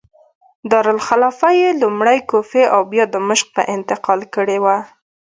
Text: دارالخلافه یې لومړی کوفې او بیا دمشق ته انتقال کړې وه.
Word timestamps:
دارالخلافه 0.71 1.49
یې 1.61 1.69
لومړی 1.81 2.19
کوفې 2.29 2.63
او 2.73 2.81
بیا 2.91 3.05
دمشق 3.15 3.47
ته 3.55 3.61
انتقال 3.75 4.21
کړې 4.35 4.57
وه. 4.63 4.77